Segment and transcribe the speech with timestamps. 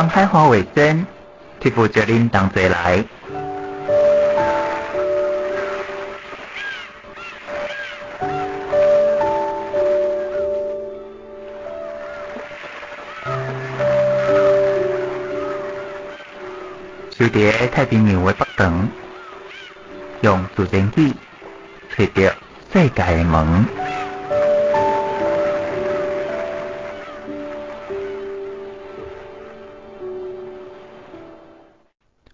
[0.00, 1.04] 东海华为生，
[1.60, 3.04] 替负责您同齐来。
[17.10, 18.88] 就伫太平洋的北端，
[20.22, 21.12] 用自然语
[21.94, 22.32] 找到
[22.72, 23.89] 世界的门。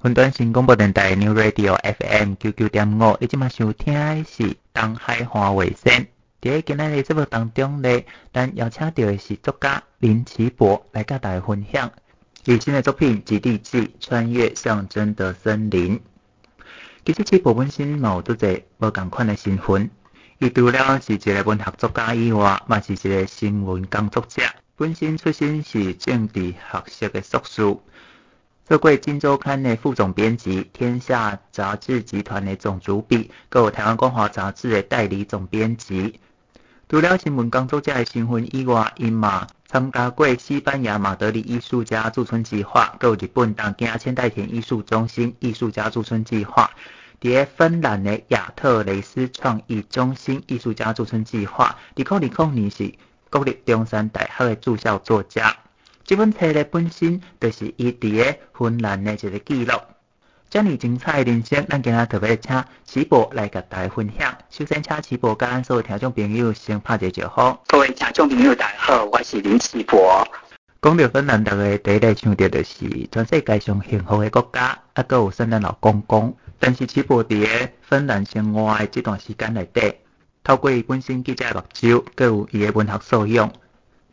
[0.06, 6.06] 云端新广播电台 New Radio FM 九九点五，你即马收听的是东海华为生。
[6.40, 11.90] 伫今仔日节目当中呢，咱邀请到的是作家林奇博来甲大家分享。
[12.44, 15.98] 以新的作品《极地记：穿越象征的森林》，
[17.04, 19.90] 其实奇博本身嘛有做者无共款的身份，
[20.38, 24.40] 伊除了是一个文学作家以外，嘛是一个新闻工作者。
[24.76, 27.76] 本身出身是政治学系的硕士，
[28.68, 36.18] 做过《今周刊》的副总编辑，天下杂志集团的总主笔，各台湾光华杂志的代理总编辑。
[36.88, 46.68] 除了新闻工作者的身份以外，伊嘛参加过西班牙马德里艺术家驻村计划，阁有日本东京千代田艺术中心艺术家驻村计划，
[47.20, 52.92] 伫芬兰的亚特雷斯创意中心艺术家驻村计划，二零二零年是
[53.30, 55.56] 国立中山大学的驻校作家。
[56.08, 59.72] 这本册的本身就是伊伫个芬兰的一个记录。
[60.48, 64.38] 这么精彩的人生，咱今仔特别请奇博来甲大家分享。
[64.48, 67.58] 首先，请奇博甲咱所有听众朋友先拍一个招呼。
[67.66, 70.24] 各位听众朋友，大家好，我是林奇博。
[70.80, 76.36] 讲到芬兰，大家第一个想到就是全世界上幸福的国家，啊，阁有圣诞老公公。
[76.60, 79.96] 但是奇博伫个芬兰生活的这段时间内底，
[80.44, 83.52] 透过伊本身记者目睭，阁有伊的文学素养，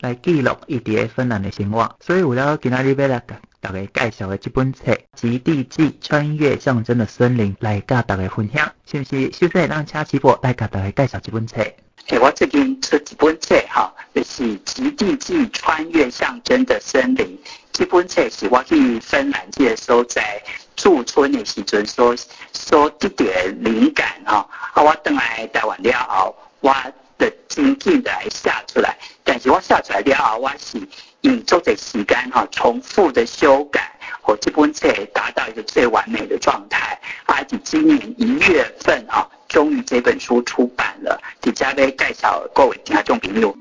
[0.04, 1.96] 来记录伊伫芬兰的生活。
[2.02, 3.24] 所以为了今仔日要来
[3.62, 9.32] 大家介绍的这本册《极地记：穿越象征的森林》，来甲大家分享，是不是？
[9.32, 11.62] 首先让请奇博来甲大家介绍这本册。
[12.10, 17.26] 诶，我最近出一本册哈，就是《极地记：穿越象征的森林》。
[17.72, 20.44] 这本册是我去芬兰这个所在
[20.76, 22.14] 驻村的时阵所
[22.52, 24.46] 所得到的灵感哈。
[24.74, 26.76] 啊，我等来台湾了后，我
[27.24, 30.78] 的紧紧的来下出来，但是我下出来了后，我是。
[31.22, 37.00] 用足的时间哈，重复的修改，我这本册达到一个最完美的状态。
[37.26, 43.56] 而且今年一月份啊，终于这本书出版了，底下咧介绍各位听众朋友。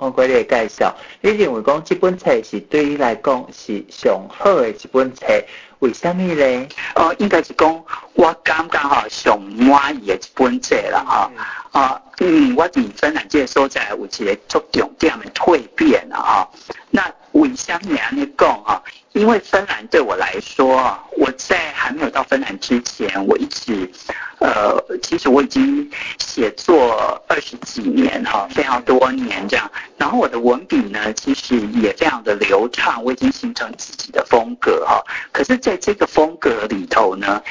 [0.00, 5.26] 看过你的介绍，你认为讲这本册是对你来讲是上好的一本册？
[5.80, 6.68] 为什么呢？
[6.94, 7.84] 哦，应该是讲
[8.14, 11.30] 我感觉吼上满意的一本册啦吼。
[11.78, 16.48] 啊，嗯，我伫芬兰这个所在有一个足重点的蜕变啦吼。
[16.88, 17.02] 那
[17.32, 18.82] 为什么安尼讲哈？
[19.12, 23.90] 因为芬兰对我来说，我在还没有到芬兰之前，我一直，
[24.38, 29.68] 呃，其实我已经写作二十几年哈，非常多年这样。
[29.96, 35.02] 然后我的文笔呢，其实也非常的流畅，我已经形成自己的风格哈。
[35.32, 37.42] 可是，在这个风格里头呢，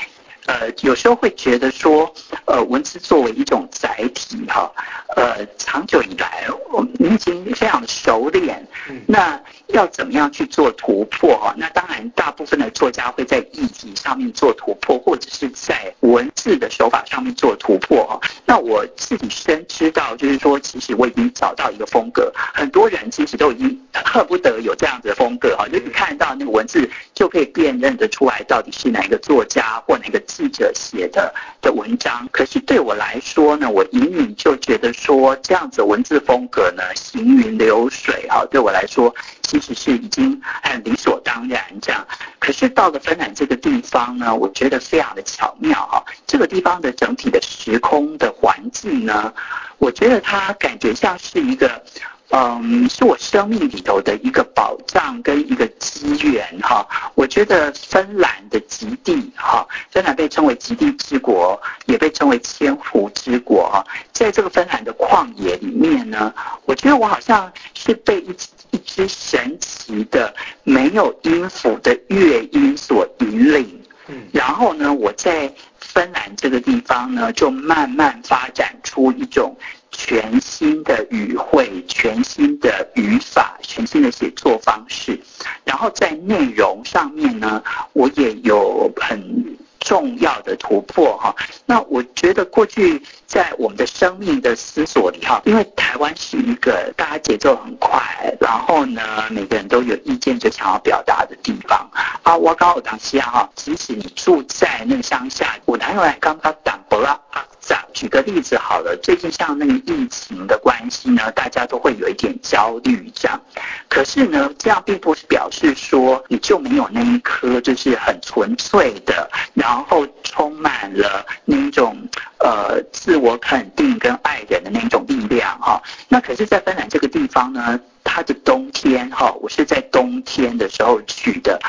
[0.49, 2.11] 呃，有时候会觉得说，
[2.45, 4.71] 呃，文字作为一种载体哈，
[5.15, 8.67] 呃，长久以来，我们已经非常的熟练，
[9.05, 9.39] 那。
[9.71, 11.53] 要怎么样去做突破哈？
[11.55, 18.19] 那当然，大部分的作家会在议题上面做突破，或者是在文字的手法上面做突破哈。
[18.47, 22.33] 那我自己深知道，就是说，其实我已经找到一个风格。
[22.55, 32.25] 很多人其实都已经恨不得有这样子的风格哈，就是看到那个文字就可以辨认得出来，到底是哪一个作家或哪个记者写的的文章。
[32.31, 39.13] 可是对我来说呢，我隐隐就觉得说，这样子文字风格呢，行云流水哈，对我来说。
[39.41, 42.05] 其实是已经很理所当然这样，
[42.37, 46.05] 可是到了芬兰这个地方呢，我觉得非常的巧妙哈。
[46.27, 49.33] 这个地方的整体的时空的环境呢，
[49.79, 51.81] 我觉得它感觉像是一个，
[52.29, 56.87] 嗯，是我生命里头的一个宝藏跟一个机缘哈。
[57.19, 63.85] 我觉得芬兰的极地哈，芬兰被称为极地之国，也被称为千湖之国哈。
[64.13, 66.33] 在这个芬兰的旷野里面呢，
[66.63, 68.33] 我觉得我好像是被一。
[68.71, 70.31] 一支神奇的
[70.63, 79.57] 没有音符的乐音所引领，嗯，然后呢，我在芬兰这个地方呢，就慢慢发展出一种
[79.99, 85.19] 全新的语汇、全新的语法、全新的写作方式，
[85.65, 87.61] 然后在内容上面呢，
[87.91, 91.35] 我也有很重要的突破哈。
[91.65, 98.01] 那我觉得过去在我们的生命的思索里哈，因为台湾是一个大家节奏很快，
[98.39, 101.77] 然后呢，每个人都有意见就想要表达的地方
[102.23, 102.37] 啊。
[102.37, 107.45] 我刚我当下哈，即使你住在那个乡下，我男友来刚刚挡不了啊。
[107.93, 113.41] 举个例子好了，最近像那个疫情的关系呢，大家都会有一点焦虑这样。
[113.89, 121.97] 可是呢，这样并不是表示说你就没有那一颗就是很纯粹的，然后充满了那种
[122.39, 125.81] 呃自我肯定跟爱人的那种力量哈。
[126.07, 131.59] 那可是，在芬兰这个地方呢，它的冬天哈，我是在冬天的时候去的。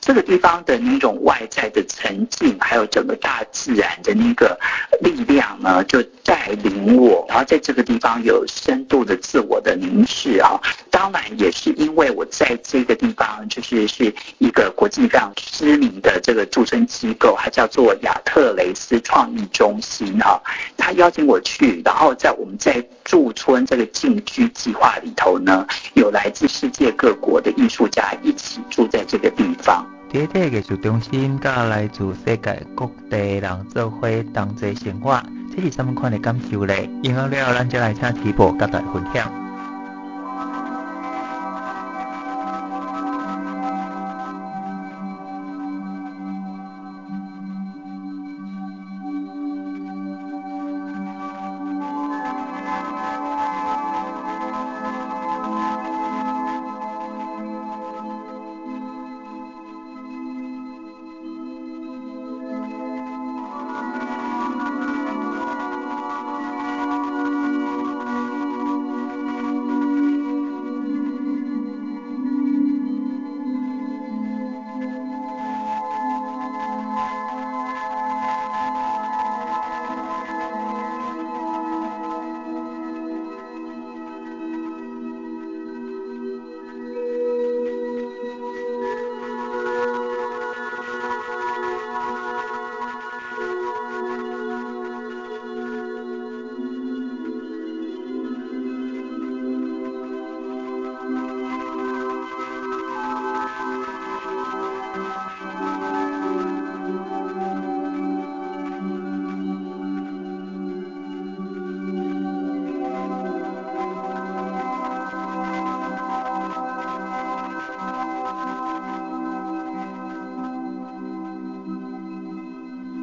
[0.00, 4.58] 这个地方的那种外在的沉静，还有整个大自然的那个
[5.02, 10.58] 力量呢，就带领我，然后在这个地方有深度的自我的凝视啊。
[10.90, 20.40] 当然也是因为我在这个地方，就是是一个国际非常知名的这个驻村机构，它叫做亚特雷斯创意中心哈。
[20.76, 29.86] 他邀请我去，然后在我们在驻村这个进居计划里头呢，有来自世界各国的艺术家一起住在这个地方。
[30.10, 35.22] 这个艺术中心，甲来自世界各地人做伙同齐生活，
[35.54, 36.74] 这是什么款的感受呢？
[37.02, 39.47] 然后了，咱就来请齐博甲大家分享。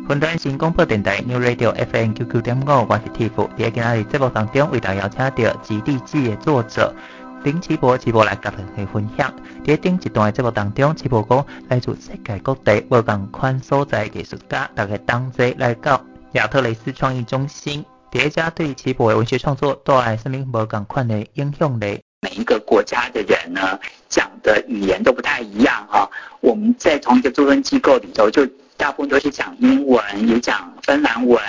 [0.08, 3.50] 云端新广播电台 New Radio FM 九九点五，我是 Tiff。
[3.58, 6.94] 在今日节目当中，为大家邀请到《极地记》的作者
[7.44, 9.34] 林奇博，齐博来甲大家分享。
[9.66, 16.00] 在顶一段节目当中，齐博讲来自世界各地无同款所在艺术家，大家同齐来到
[16.34, 17.84] 亚特雷斯创意中心。
[18.12, 21.88] 第一家对齐博的文学创作带来什么无同款的影响呢？
[22.22, 26.08] 每一个国家的人呢，讲的语言都不太一样哈。
[26.42, 28.48] 我们在同一个驻村机构里头就。
[28.78, 31.42] 大部分都是讲英文，也讲芬兰文，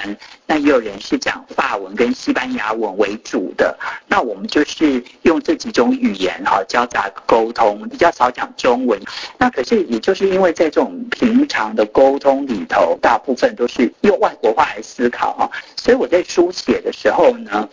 [0.47, 3.77] 那也有人是讲法文跟西班牙文为主的。
[4.07, 9.01] 那我们就是用这几种语言哈交杂沟通，比较少讲中文。
[9.39, 17.69] 那可是也就是因为在这种平常的沟通里头，大部分都是用外国话来思考哈，所以我在书写的时候呢，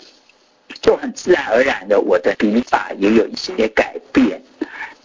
[0.82, 4.42] 就很自然而然的，我的笔法也有一些改变。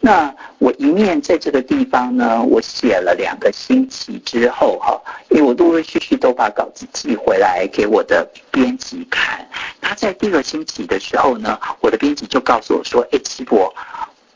[0.00, 9.44] 那我一面在这个地方呢，我写了两个星期之后哈，因为我陆陆续续都把稿子寄回来给我的编辑看。
[9.80, 13.74] 他在第二星期的时候呢，我的编辑就告诉我说：“哎，齐博，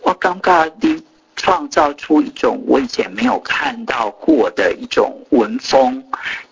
[0.00, 1.00] 我刚刚你
[1.36, 6.04] 创造出一种我以前没有看到过的一种文风，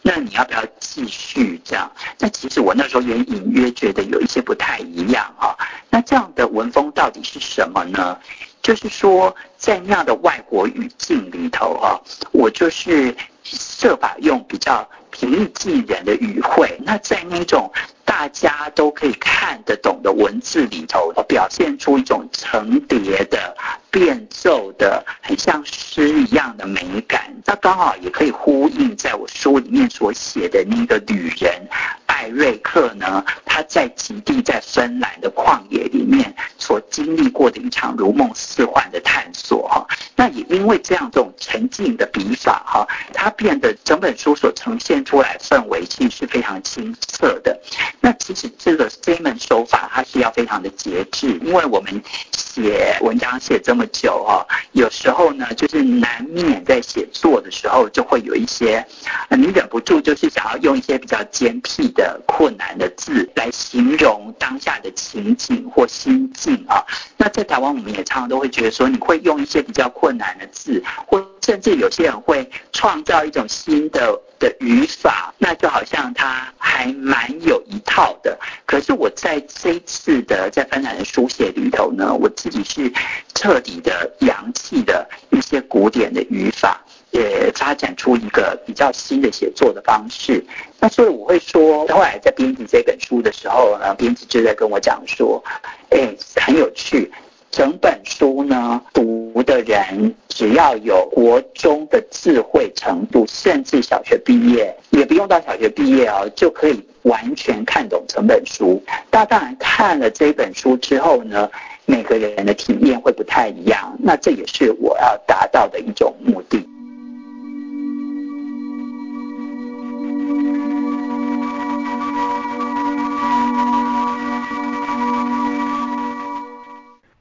[0.03, 5.57] 那你要不要继续这样？”那其实我那时候也隐约觉得有一些不太一样哈。
[5.91, 8.17] 那这样的文风到底是什么呢？
[8.63, 12.01] 就是说，在那样的外国语境里头啊，
[12.33, 17.73] 我就是设法用比较平易近人的语汇，那在那种
[18.11, 23.57] 大家都可以看得懂的文字里头，表现出一种层叠的、
[23.89, 27.33] 变奏的，很像诗一样的美感。
[27.47, 31.69] 那刚好也可以呼应在我书里面所写的那个旅人。
[32.07, 39.87] 艾瑞克呢，他在极地在芬兰的旷野里面所经历过的一场如梦似幻的探索哈，
[40.17, 47.59] 那也因为这样这种沉静的笔法哈，它变得整本书所呈现出来氛围其实是非常清澈的。
[48.01, 52.03] 那其实这个这门手法它是要非常的节制，因为我们
[52.33, 58.85] 写文章写这么久哦，有时候呢，就是难免在写作的时候就会有一些，
[59.31, 66.85] 你忍不住就是想要用一些比较尖僻的困难的字来形容当下的情景或心境啊。
[67.17, 78.39] 那在台湾，我们也常常都会觉得说，你会用一些比较困难的字，或甚至有些人会创造一种新的的语法，那就好像他还蛮有一套的。
[78.67, 82.93] 可是我在这一次的在芬兰的书写里头呢，我自己是
[83.35, 86.81] 彻底的扬弃的一些古典的语法，
[87.11, 90.45] 也发展出一个比较新的写作的方式。
[90.79, 95.43] 那所以我会说，后来在编辑这本书的时候呢，编辑就在跟我讲说，
[95.91, 97.11] 哎，很有趣。
[97.51, 99.10] 整本书呢，读
[99.43, 108.83] 的人只要有国中的智慧程度，甚至小学毕业，也不用到小学毕业哦，就可以完全看懂整本书。
[109.11, 111.51] 那当然看了这本书之后呢，
[111.87, 113.97] 每个人的体验会不太一样。
[113.99, 116.67] 那这也是我要达到的一种目的。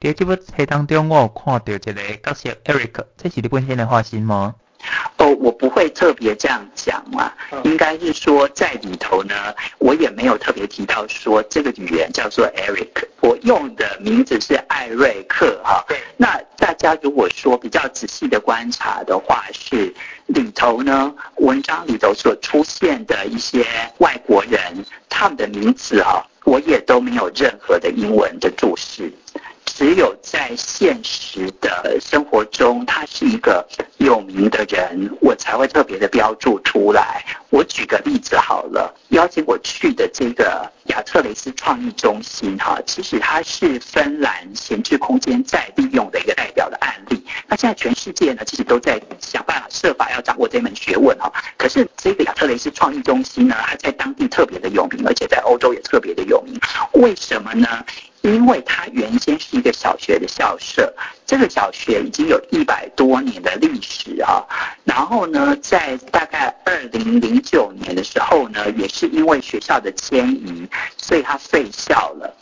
[0.00, 4.54] 在这部戏当中，我有看到一个角色 Eric，这是你本身的化身吗？
[5.18, 7.30] 哦，我不会特别这样讲嘛，
[7.64, 9.34] 应该是说在里头呢，
[9.76, 15.84] 我也没有特别提到说这个女人叫做 Eric，我用的名字是艾瑞克哈。
[15.86, 19.94] 对，那大家如果说比较仔细的观察的话，是
[20.28, 23.66] 里头呢，文章里头所出现的一些
[23.98, 29.12] 外国人，他们的名字哈，我也都没有任何的英文的注释。
[29.80, 37.24] 只有在现实的生活中，他是一个有名的人，我才会特别的标注出来。
[37.48, 47.24] 我举个例子好了，邀请我去的这个亚特雷斯创意中心，哈，其实它是芬兰闲置空间再利用的一个代表的案例。
[47.48, 51.32] 那现在全世界呢，其实都在想办法设法要掌握这门学问，哈。
[51.56, 56.60] 可是这个亚特雷斯创意中心呢，它在当地特别的有名，而且在欧洲也特别的有名。
[56.92, 57.66] 为什么呢？
[58.22, 60.92] 因为它原先是一个小学的校舍，
[61.26, 64.44] 这个小学已经有一百多年的历史啊。
[64.84, 72.34] 然后呢，在大概二零零九年的时候呢，也是因为学校的迁移，所以它废校了。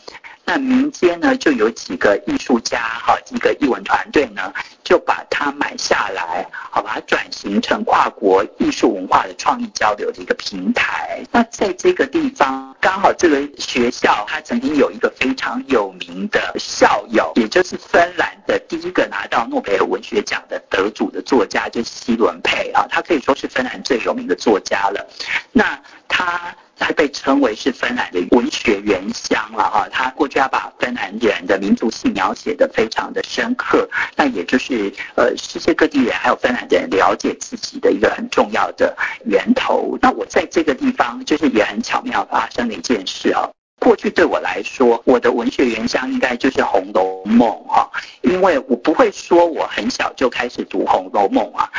[0.49, 4.51] 那民间呢，就有几个艺术家哈，几个艺文团队呢，
[4.83, 11.23] 就把它买下来，好，把它转型成跨国艺术文化的创意交流的一个平台。
[11.31, 25.07] 那在这个地方，刚好这个学校它曾经有一个非常有名的校友，也就是芬兰的第一个拿到诺贝尔文学奖的得主的作家，就是希伦佩啊，他可以说是芬兰最有名的作家了。
[25.51, 25.79] 那
[26.09, 26.53] 他。
[26.81, 29.87] 他被称为是芬兰的文学原乡了啊！
[29.91, 39.99] 他过去要把芬兰人的民族性描写的非常的深刻，那也就是呃世界各地人还有芬兰人了解自己的一个很重要的源头。
[40.01, 43.49] 那我在这个地方就是也很巧妙发生了一件事啊。
[43.81, 47.89] 过去对我来说，我的文学原乡应该就是《红楼梦》哈，
[48.21, 51.69] 因为我不会说我很小就开始读《红楼梦》啊。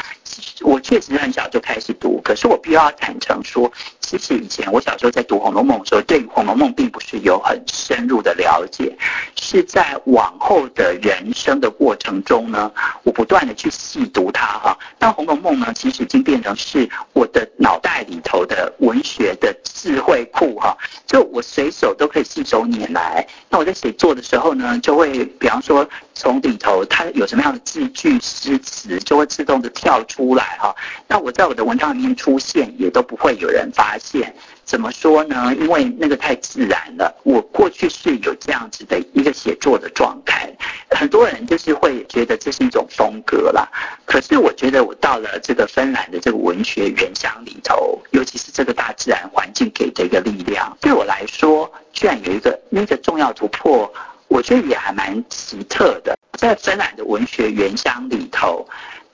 [0.62, 3.70] 我确实很小就开始读，可是我必须要坦诚说，
[4.00, 8.96] 其实以前我小时候在读《红楼梦》的时候，对于《红楼梦》并不是有很深入的了解，
[9.37, 12.70] 是在往后的人生的过程中呢，
[13.02, 14.78] 我不断的去细读它哈。
[14.99, 23.26] 但《红楼梦》呢，其实已经变成是我的脑袋里头的文学的智慧库哈，就我随手都可以信手拈来。
[23.49, 25.88] 那我在写作的时候呢，就会比方说。
[26.12, 30.76] 从里头，它有什么样的字句、诗词，就会自动的跳出出来哈。
[31.08, 34.34] 那我在我的文章里面出现，也都不会有人发现。
[34.64, 35.54] 怎么说呢？
[35.58, 37.12] 因为那个太自然了。
[37.24, 40.52] 我过去是有这样子的一个写作的状态，
[40.90, 43.66] 很多人就是会觉得这是一种风格啦。
[44.04, 53.90] 可是我觉得我到了这个芬兰的这个文学原乡里头，尤其是这个大自然环境给的一个力量，对我来说，居然有一个那个重要突破。
[54.28, 58.64] 我觉得也还蛮奇特的，在芬兰的文学原乡里头，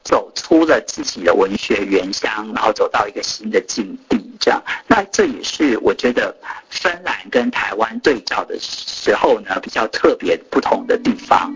[0.07, 4.63] 走出了自己的文学原乡，然后走到一个新的境地，这样。
[4.87, 6.33] 那这也是我觉得
[6.71, 11.53] 芬兰跟台湾对照的时候呢，比较特别不同的地方。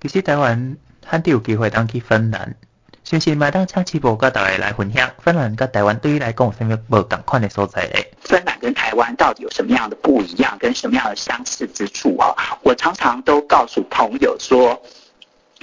[0.00, 2.54] 其实台湾很少有机会当去芬兰。
[3.08, 7.88] 谢谢麦当请师傅跟大家来分享，芬兰跟台湾对于来讲有什么不同款的所在？
[8.20, 12.34] 芬兰跟台湾到底有什么样的不一样，跟什么样的相似之处啊？
[12.62, 14.82] 我常常都告诉朋友说，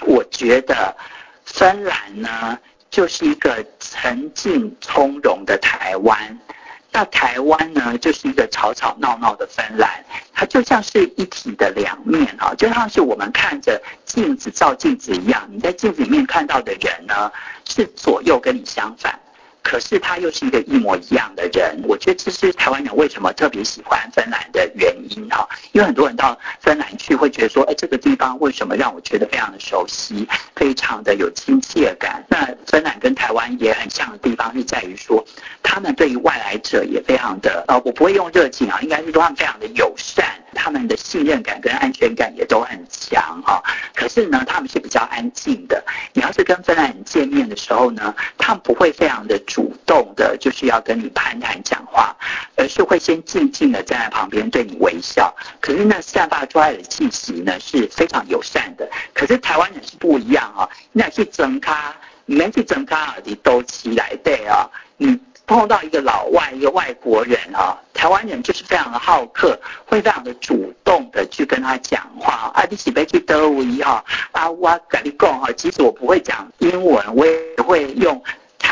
[0.03, 0.95] 我觉得
[1.43, 2.57] 芬兰呢，
[2.89, 6.39] 就是一个沉静从容的台湾。
[6.93, 9.89] 那台湾呢，就是一个吵吵闹闹的芬兰，
[10.31, 17.31] 它就像是一体的两面啊，就像是我们看着镜子照镜子一样，你在镜子里面看到的人呢，
[17.65, 19.19] 是左右跟你相反。
[19.63, 25.47] 可是他又是一个一模一样的人，我觉得这是台湾人为什么特别喜欢芬兰的原因哈。
[25.71, 32.23] 因为很多人到芬兰去会觉得说，哎，这个地方为什么让我觉得非常的熟悉，非常的有亲切感？
[32.27, 35.25] 那芬兰跟台湾也很像的地方是在于说，
[35.63, 43.63] 他们对于外来者也非常的，呃，我不会用热情啊，应该是说他们非常的友善，他们的信任感跟安全感也都很强哈。
[43.95, 45.81] 可是呢，他们是比较安静的。
[46.13, 49.39] 你要是跟芬兰人见面的时候呢，他们不会非常的。
[49.53, 52.15] 主动的，就是要跟你攀谈讲话，
[52.55, 55.31] 而是会先静静的站在旁边对你微笑。
[55.61, 58.89] 可是那散发出来的气息呢，是非常友善的。
[59.13, 61.95] 可是台湾人是不一样啊，你去整咖，
[62.25, 64.67] 你们去整咖，你都起来对啊。
[64.97, 69.55] 你碰到一个老外，一个外国人啊，台湾人就是非常的好客，
[69.85, 72.51] 会非常的主动的去跟他讲话。
[72.55, 74.03] 啊，你是要去德维哈？
[74.31, 78.19] 啊，我跟你讲哈，其实我不会讲英文，我也会用。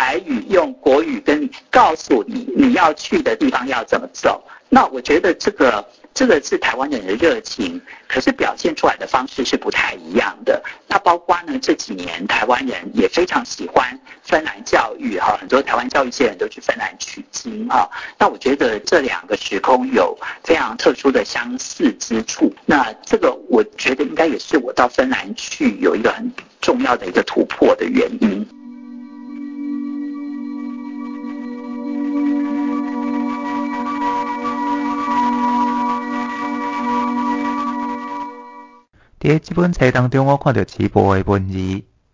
[0.01, 10.59] 台语用国语跟你告诉你你要去的地方要怎么走，那我觉得这个这个是台湾人的热情，可是表现出来的方式是不太一样的。
[10.87, 17.87] 那包括呢，这几年台湾人也非常喜欢芬兰教育哈，很多台湾教育界人都去芬兰取经啊。
[18.17, 22.51] 那我觉得这两个时空有非常特殊的相似之处。
[22.65, 28.43] 那这个我觉得应该也是我到芬兰去有一个很重要的一个突破的原因。
[39.31, 41.57] 伫即本册当中，我看到齐博的文字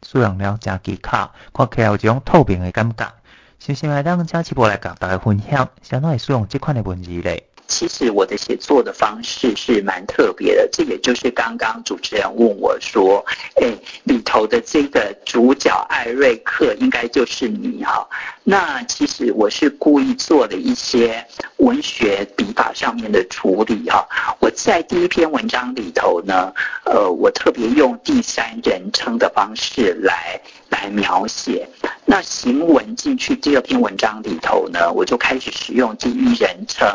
[0.05, 3.11] 使用了真技巧，看起来有一种透明诶感觉。
[3.57, 7.49] 想想来当请齐博来甲大家分享，相当会使用即款诶文字咧？
[7.67, 13.23] 其实我的写作的方式是蛮特别的，这也就是刚刚主持人问我说，
[13.55, 18.07] 哎，里头的这个主角艾瑞克应该就是你哈。
[18.43, 21.25] 那其实我是故意做了一些
[21.57, 24.07] 文学笔法上面的处理哈。
[24.39, 26.53] 我在第一篇文章里头呢，
[26.85, 31.67] 呃，我特别用第三人称的方式来来描写。
[32.09, 36.87] 那行文进去第二篇文章里头呢，我就开始使用第一人称。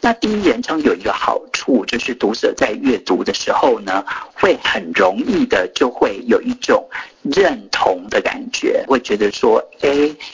[0.00, 6.84] 那第一人称有一个好处，就是读者在阅读的时候呢，会很容易的就会有一种
[7.22, 9.88] 认同的感觉，会觉得说，哎，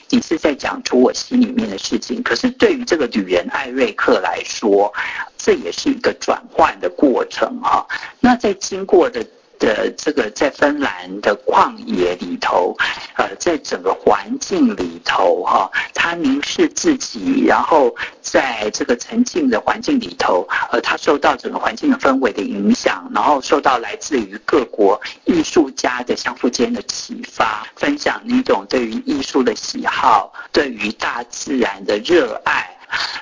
[0.08, 2.22] 你是在讲出我心里面的事情。
[2.22, 4.90] 可是对于这个女人艾瑞克来说，
[5.36, 7.86] 这也是一个转换的过程哈。
[8.18, 9.22] 那在经过的。
[9.58, 12.76] 的这个在芬兰的旷野里头，
[13.16, 32.68] 呃，在整个环境里头，哈，他凝视自己，然后在这个沉静的环境里头，呃，他受到整个环境的氛围的影响，然后受到来自于各国艺术家的相互间的启发，分享那种对于艺术的喜好，对于大自然的热爱。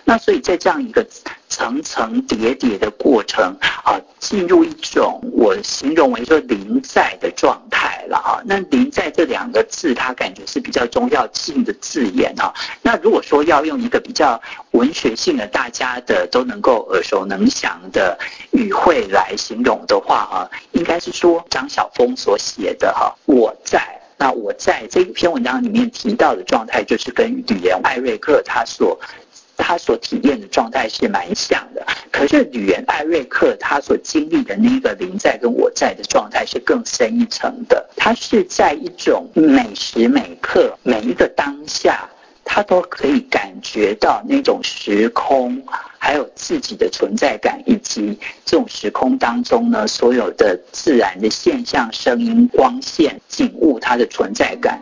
[0.05, 1.07] 那所以在这样一个
[1.61, 8.41] 层层叠叠的过程啊，进入一种我形容为说临在的状态了啊。
[8.47, 12.51] 那临在这两个字，它感觉是比较重要性的字眼啊。
[12.81, 18.19] 那如果说要用一个比较文学性的、大家的都能够耳熟能详的
[18.53, 24.01] 语汇来形容的话啊，应该是说张晓风所写的哈，我在。
[24.17, 28.99] 那我在这一篇文章里面提到的状态，就是跟旅人艾瑞克他所。
[29.61, 37.89] 他所体验的状态是蛮像的，可是女人艾瑞克他所经历的那个临在跟我在的状态是更深一层的。
[37.97, 42.09] 他是在一种每时每刻每一个当下，
[42.45, 45.63] 他都可以感觉到那种时空，
[45.99, 54.81] 还有自己的存在感，以及这种时空当中呢，所有的自然的现象、声音、光线、景物，它的存在感。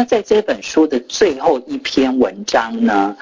[0.00, 3.14] 那在这本书的最后一篇文章呢，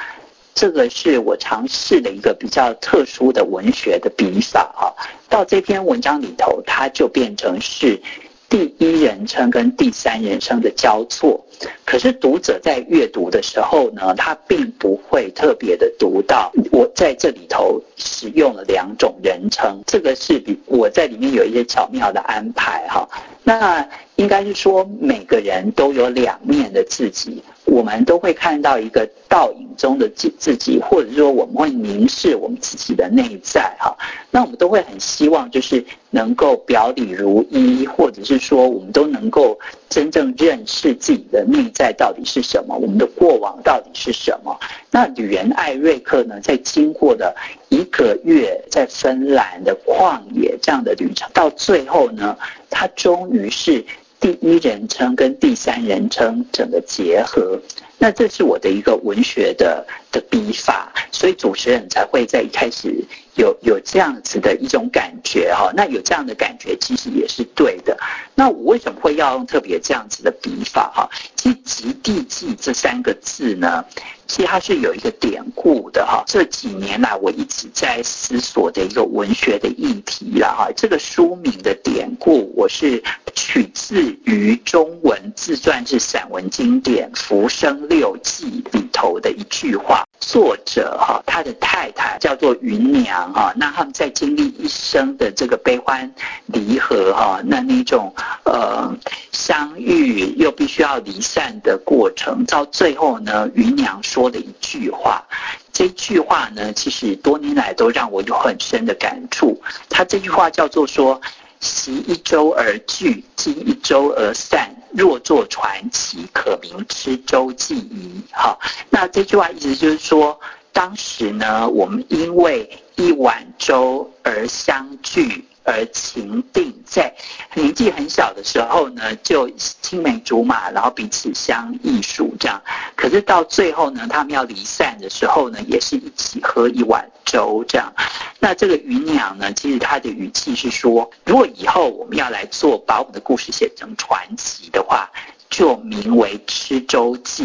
[0.54, 4.94] 这个是我尝试的一个比较特殊的文学的笔法啊。
[5.28, 8.00] 到这篇文章里头，它就变成是
[8.48, 11.44] 第一人称跟第三人称的交错。
[11.84, 23.08] 可是读者在阅读的时候呢，他并不会特别的读到我在这里头使用了两种人称，这个是比我在里面有一些巧妙的安排哈。
[23.48, 27.42] 那应该是说每个人都有两面的自己。
[27.78, 33.96] 我们都会看到一个倒影中的自自己，或者说我们会凝视我们自己的内在哈。
[34.32, 39.56] 那我们都会很希望就是能够表里如一，或者是说我们都能够
[39.88, 44.58] 真正认识自己的内在到底是什么，我们的过往到底是什么。
[44.90, 47.32] 那旅人艾瑞克呢，在经过的
[47.68, 52.36] 一个月在芬兰的旷野这样的旅程，到最后呢，
[52.68, 53.84] 他终于是。
[54.20, 57.60] 第一人称跟第三人称整个结合，
[57.98, 67.96] 那这是我的一个文学的的笔法，所以主持人才会在一开始有有这样子的一种感觉哈，那有这样的感觉其实也是对的。
[68.34, 71.08] 那我为什么会要用特别这样子的笔法哈？
[71.36, 73.84] 其实“极地记”这三个字呢，
[74.26, 76.22] 其实它是有一个典故的哈。
[76.26, 80.68] 这几年来我一直在思索的一个文学的议题了哈。
[80.76, 83.02] 这个书名的典故，我是。
[83.34, 96.12] 取自于中文自传式散文经典《浮生六记》里头的一句话，作者哈，他的太太叫做芸娘哈，那他们在经历一生的这个悲欢
[96.46, 98.12] 离合哈，那那种
[98.44, 98.94] 呃
[99.32, 105.24] 相遇又必须要离散的过程，到最后呢，芸娘说的一句话，
[105.72, 109.60] 这句话呢，其实多年来都让我有很深的感触。
[109.88, 111.20] 他这句话叫做说。
[111.60, 114.74] 昔一舟而聚，今一舟而散。
[114.90, 118.22] 若作传奇，可名吃粥记矣。
[118.32, 118.58] 好，
[118.90, 120.40] 那这句话意思就是说，
[120.72, 125.44] 当时呢，我们因为一碗粥而相聚。
[125.68, 127.14] 而情定在
[127.54, 132.60] 年纪很小的时候呢，就青梅竹马，然后彼此相忆属这样。
[132.96, 137.92] 可是到最后呢，他们要离散的时候呢，也是一起喝一碗粥这样。
[138.40, 145.10] 那这个云娘呢，其实她的语气是说，如果以后我们要来做，把我们的故事写成传奇的话。
[145.50, 147.44] 就名为《吃粥记》。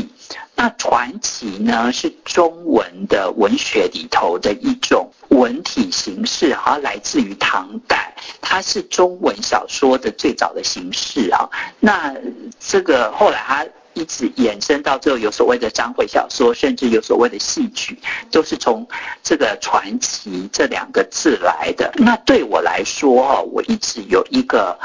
[0.56, 11.50] 那传奇呢，是中文的文学里头的一种文体形式，好来自于唐代，它是中文小说的最早的形式啊。
[11.80, 12.14] 那
[12.60, 17.98] 这个后来它一直衍生到最后，有所谓的章回小说，甚至有所谓的戏曲，
[18.32, 18.88] 都是从
[19.24, 21.92] 这个“传奇”这两个字来的。
[21.96, 24.78] 那对我来说哈，我一直有一个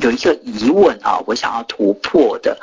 [0.00, 2.58] 有一个疑问啊，我想要突破的。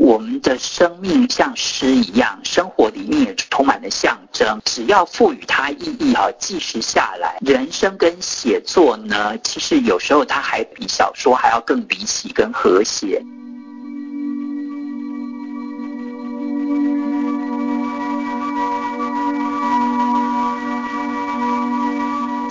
[0.00, 4.62] 我们的生命像诗一样，生活里面也充满了象征。
[4.64, 13.20] 只要赋予它意义啊，记实下来，人生跟写作呢，其实有时候它还比小说还要更离奇、跟和谐。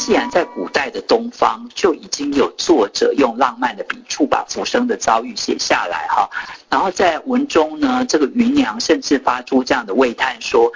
[0.08, 6.30] 既然在古代的东方就已经有作者用浪漫的笔触把浮生的遭遇写下来哈，
[6.70, 10.72] 然后在文中呢，这个芸娘甚至发出这样的喟叹说，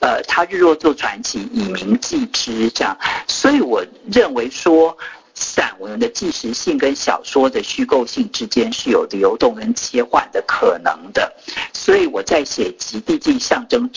[0.00, 2.94] 呃，他日若做传奇，以名记之这样，
[3.26, 4.94] 所以我认为说。
[5.34, 11.32] 散文的纪实性跟小说的虚构性之间是有流动跟切换的可能的，
[11.72, 13.88] 所以我在写《极地记象征》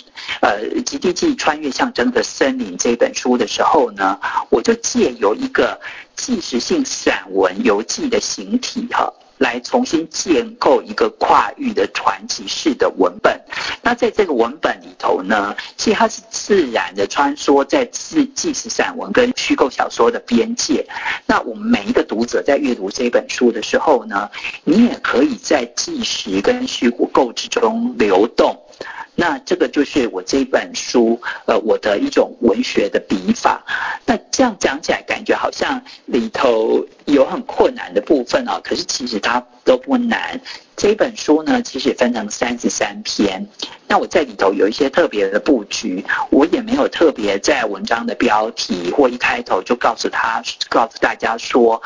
[0.42, 4.20] 呃，《极地记穿越象征的森林》这本书的时候呢，
[4.50, 5.80] 我就借由一个
[6.16, 9.14] 纪实性散文游记的形体哈。
[9.38, 13.40] 来重新建构一个跨域的传奇式的文本。
[13.82, 20.86] 那在这个文本里头呢，其实它是自然的穿梭在自纪实散文跟虚构小说的边界。
[21.26, 24.30] 那我们每一个读者在阅读这本书的时候呢，
[24.64, 28.60] 你也可以在纪实跟虚构之中流动。
[29.20, 33.64] 那这个就是我这本书，呃，我的一种文学的笔法。
[34.06, 40.40] 那这样讲起来，感觉好像里头有很困难的部分哦，可是其实它都不难。
[40.76, 43.44] 这本书呢，其实分成三十三篇。
[43.88, 51.82] 那我在里头有一些特别的布局，我也没有特别在文章的标题或一开头就告诉他，告诉大家说，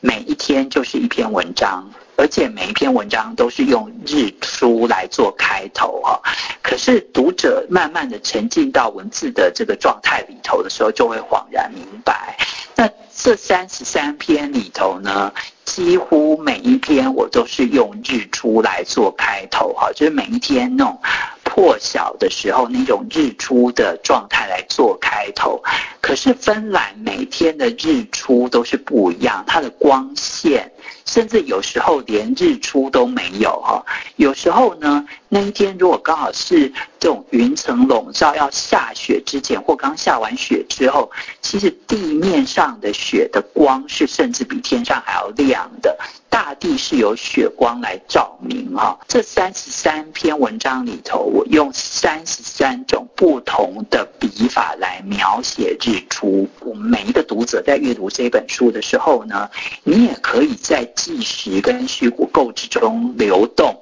[0.00, 1.88] 每一天就是一篇文章。
[2.16, 6.20] 而且每一篇文章都是用日出来做开头哈，
[6.62, 12.36] 可是读者慢慢的沉浸到文字的这个状态里头的时候，就会恍然明白。
[12.74, 15.32] 那这三十三篇里头呢，
[15.64, 21.00] 几乎每一篇我都是用日出来做开头哈，就是每一天那种
[21.44, 25.62] 破晓的时候那种日出的状态来做开头。
[26.00, 30.70] 可是芬兰每天的日出都是不一样，它的光线。
[31.04, 33.84] 甚至有时候连日出都没有哈，
[34.16, 45.96] 有时候呢，那一天如果刚好是这种云层笼罩要下雪之前，或刚下完雪之后，其实地面上的雪的光是甚至比天上还要亮的。
[46.28, 48.96] 大地是由雪光来照明啊！
[49.06, 56.48] 这三十三篇文章里头，我用三十三种不同的笔法来描写日出。
[56.60, 59.50] 我们每一个读者在阅读这本书的时候呢，
[59.84, 63.78] 你也可以在纪实跟虚构之中流动。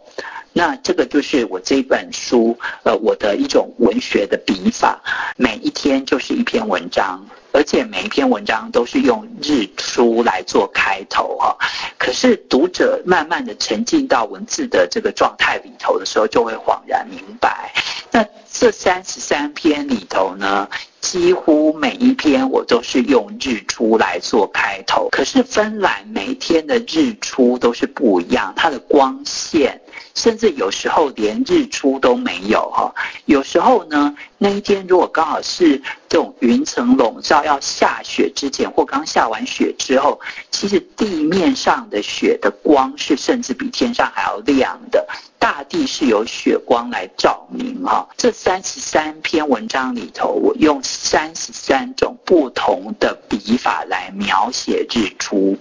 [0.53, 5.01] 那这个就是我这本书，呃，我的一种文学的笔法，
[5.37, 7.25] 每一天就是一篇文章。
[7.53, 11.57] 而且每一篇文章都是用日出来做开头哈，
[11.99, 17.73] 可是读者慢慢的沉浸到文字的这个状态里头的时候，就会恍然明白。
[18.13, 20.69] 那这三十三篇里头呢，
[21.01, 29.81] 几乎每一篇我都是用日出来做开头，可是芬兰每天的日出都是不一样，它的光线。
[30.13, 32.93] 甚至有时候连日出都没有哈，
[33.27, 40.21] 有时候呢，那一天如果刚好是这种云层笼罩要下雪之前，或刚下完雪之后，
[40.51, 45.07] 其实地面上的雪的光是甚至比天上还要亮的。
[45.51, 55.59] 大地是由雪光来照明哈，这三十三篇文章里头，我用三十三种不同的笔法来描写日出。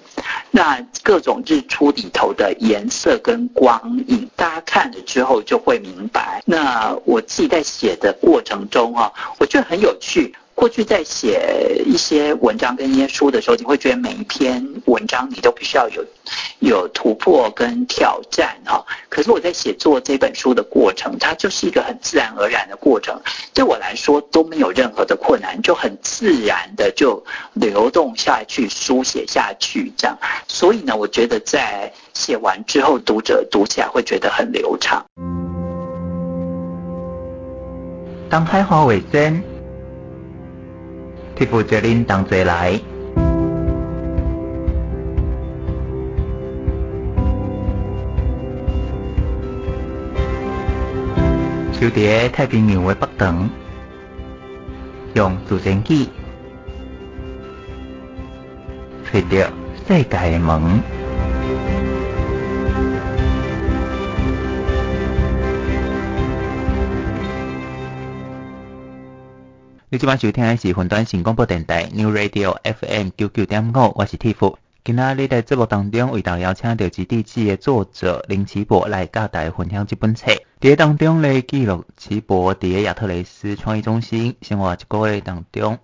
[0.52, 6.44] 那各种日出里头的颜色跟光影，大家看了之后就会明白。
[6.46, 10.36] 那我自己在写的过程中啊，我觉得很有趣。
[10.60, 16.04] 过去在写一些文章跟一些书的时候，你会觉得每一篇文章你都必须要有
[16.60, 18.84] 有突破跟挑战啊。
[19.08, 23.18] 可是我在写作这本书的过程，它就是一个很自然而然的过程，
[23.54, 30.18] 对我来说都没有任何的困难，就很自然的就流动下去，书写下去这样。
[30.50, 35.06] 所以呢，我觉得在写完之后，读者读起来会觉得很流畅。
[38.30, 39.42] 当海花为真。
[41.40, 42.74] 替负责恁同齐来，
[51.72, 53.50] 守伫太平洋的北端，
[55.14, 56.10] 用自然语
[59.10, 59.48] 找到
[59.88, 60.84] 世界的门。
[69.92, 74.56] 你即晚收听的是云端新广播电台 New Radio FM 九九点五，我是 Tiff。
[74.84, 80.32] 今仔日在节目当中为大家邀请到《基地志》的作者林奇博来教大家分享这本册。
[80.60, 85.80] 在当中咧记录奇博在亚特雷斯创意中心生活一个月当中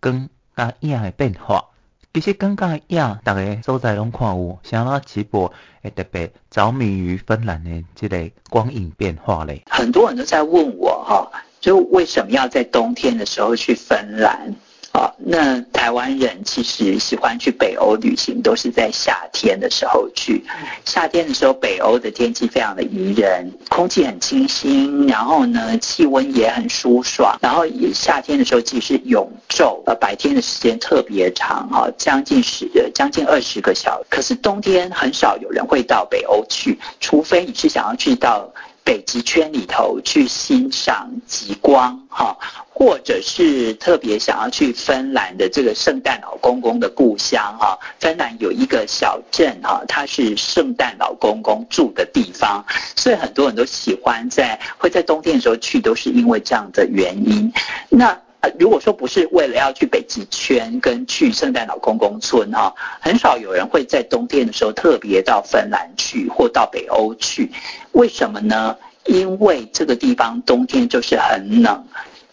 [0.00, 1.66] 光甲影的变化。
[2.12, 9.62] 其实光甲影，大家所在拢看有，啥物奇博会特别着迷于芬兰的这个光影变化咧？
[9.70, 11.30] 很多人都在问我哈。
[11.60, 14.54] 就为什么要在冬天的时候去芬兰？
[14.92, 20.42] 啊，那台湾人其实喜欢去北欧旅行，都是在夏天的时候去。
[20.86, 27.38] 夏天的时候，北欧的天气非常的宜人，空气很清新，然后呢，气温也很舒爽。
[27.42, 34.06] 然后夏天的时候，其实是永昼，呃，白天的时间特别长，哈，将近十，将近二十个小时。
[34.08, 38.50] 可是冬天很少有人会到北欧去，除非你是想要去到。
[38.88, 42.34] 北极圈里头去欣赏极光，哈，
[42.70, 52.64] 或者是特别想要去芬兰的这个圣诞老公公的故乡，哈，芬兰有一个小镇，哈，它是圣诞老公公住的地方，
[52.96, 57.52] 所以很多人都喜欢在会在冬天的时候去，都是因为这样的原因。
[57.90, 58.18] 那。
[58.40, 67.50] 呃，如果说不是为了要去北极圈跟去圣诞老公公村哈，很少有人会在冬天的时候特别到芬兰去或到北欧去，
[67.92, 68.76] 为什么呢？
[69.06, 71.84] 因为这个地方冬天就是很冷。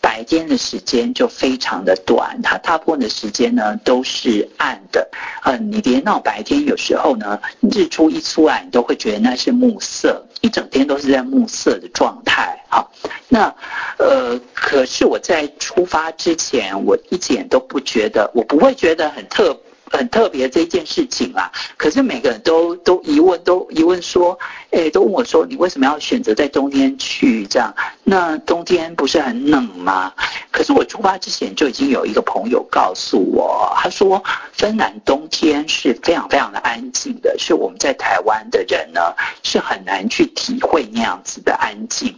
[0.02, 5.10] 白天的时间就非常的短，它大部分的时间呢都是暗的，
[5.44, 7.41] 嗯，你连到白天有时候呢，
[7.72, 12.91] 日出一出来，你都会觉得那是暮色，一整天都是在暮色的状态，好，
[13.28, 13.54] 那
[13.98, 19.56] 呃，可是我在出发之前，我一点都不觉得，我不会觉得很特。
[19.91, 24.38] 很特别这一件事情啦，可是每个人都都疑问，都疑问说，
[24.71, 27.74] 诶，都问我说，你为什么要选择在冬天去这样？
[28.04, 30.13] 那冬天不是很冷吗？
[30.52, 39.02] 可是我出发之前就已经有一个朋友告诉我，他说芬兰冬天是非常非常的安静的，是我们在台湾的人呢
[39.43, 42.15] 是很难去体会那样子的安静。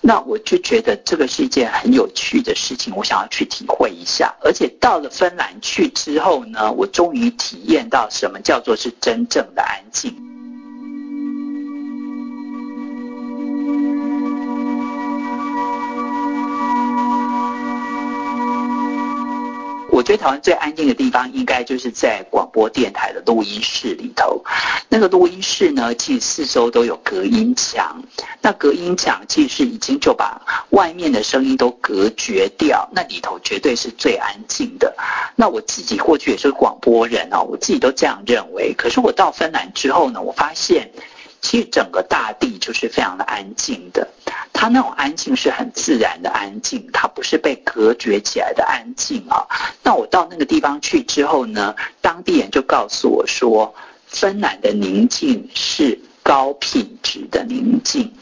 [0.00, 4.34] 那我就觉得这个是一件很有趣的事情，我想要去体会一下。
[4.40, 10.35] 而且到了芬兰去之后呢，我终于你体验到什么叫做是真正的安静。
[19.96, 24.44] 我觉得台湾最安静的地方，应该就是在广播电台的录音室里头。
[24.90, 28.04] 那个录音室呢，其实四周都有隔音墙，
[28.42, 34.94] 那隔音墙其实已经就把外面的声音都隔绝掉，那里头绝对是最安静的。
[35.34, 38.74] 那我自己过去也是广播人哦，我自己都这样认为。
[38.76, 40.90] 可是我到芬兰之后呢，我发现。
[41.42, 44.08] 其实整个大地就是非常的安静的，
[44.52, 49.46] 它那种安静是很自然的安静，它不是被隔绝起来的安静啊。
[49.82, 53.74] 那我到那个地方去之后呢，当地人就告诉我说，
[54.06, 58.12] 芬兰的宁静是高品质的宁静。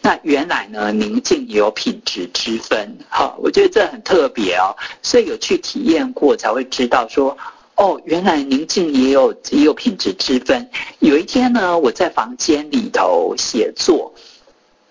[0.00, 7.36] 那原来呢，宁静也有品质之分，哈，我觉得这很特别哦，所以有去体验过才会知道说。
[7.74, 10.68] 哦，原来宁静也有也有品质之分。
[10.98, 14.12] 有一天呢，我在房间里头写作，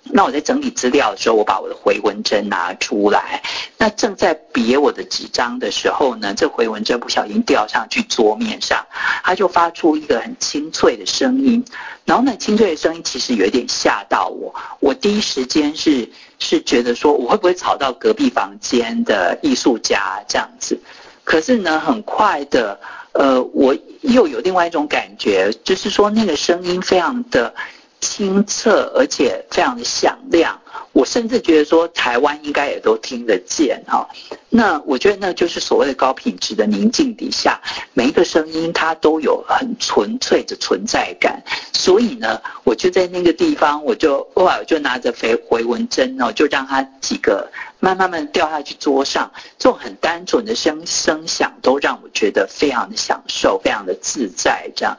[0.04, 3.42] 那我在整理资料的时候，我把我的回纹针拿出来，
[3.78, 8.86] 那正在别我的纸张的时候呢，这回纹针不小心掉上去桌面上，
[9.24, 11.64] 它就发出一个很清脆的声音。
[12.04, 16.10] 然后那清脆的声音其实有一点吓到我，我第一时间是
[16.40, 20.78] 是觉得说，我会不会吵到隔壁房间的艺术家这样子。
[21.24, 22.78] 可是呢，很快的，
[23.14, 27.54] 呃，我又有另外一种感觉，就是说那个声音非常的
[28.02, 30.60] 清澈，而且非常的响亮。
[30.94, 34.08] 我甚至觉得说，台湾应该也都听得见哈。
[34.50, 37.60] 那我觉得那就是所谓的高品质的宁静底下，
[37.94, 41.42] 每一个声音它都有很纯粹的存在感。
[41.72, 54.98] 所以呢，我就在那个地方，我就偶尔就拿着回回纹针哦，就让它几个慢慢慢掉下去桌上，这种很单纯的声声响都让我觉得非常的享受，非常的自在这样。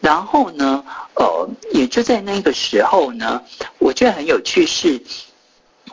[0.00, 3.42] 然后呢，呃，也就在那个时候呢，
[3.78, 5.00] 我觉得很有趣是。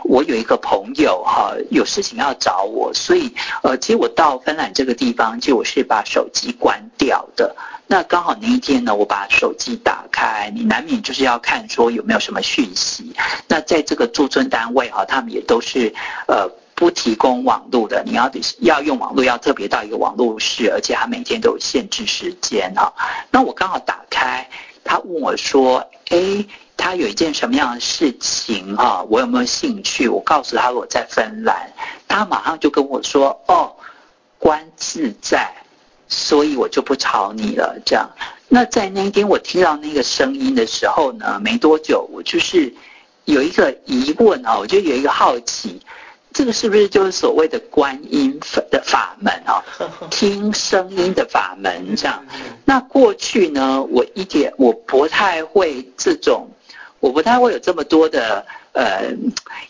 [0.04, 3.34] 我有一个朋友哈，有事情要找我，所以
[3.64, 7.56] 呃，其实我到芬兰这个地方，就我是把手机关掉的。
[7.88, 13.14] 那刚好那一天呢，我把手机打开，你难免就是要看说有没有什么讯息。
[13.48, 15.94] 那在这个驻村单位哈，他们也都是
[16.28, 18.30] 呃不提供网络的，你要
[18.60, 22.94] 要用网络要特别到一个网络室，而且他每天都有限制时间哈。
[23.32, 24.48] 那我刚好打开，
[24.84, 26.46] 他问我说：“哎。”
[26.78, 29.04] 他有一件什么样的事情啊？
[29.10, 30.08] 我有没有兴趣？
[30.08, 31.74] 我告诉他我在芬兰，
[32.08, 33.76] 他马上就跟我说：“哦，
[34.38, 35.52] 观自在，
[36.08, 38.08] 所以我就不吵你了。”这样。
[38.48, 42.74] 那在那一天我听到那个声音的时候呢，没多久我就是
[43.26, 45.82] 有一个疑问啊，我就有一个好奇，
[46.32, 48.40] 这个是不是就是所谓的观音
[48.72, 49.62] 的法门啊？
[50.10, 52.24] 听声音的法门这样。
[52.64, 56.48] 那过去呢，我一点我不太会这种。
[57.00, 59.12] 我不太会有这么多的呃，